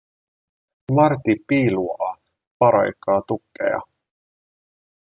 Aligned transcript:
Martti 0.95 1.35
piiluaa 1.47 2.17
paraikaa 2.59 3.21
tukkeja. 3.27 3.81